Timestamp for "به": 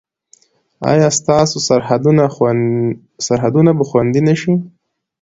3.77-3.83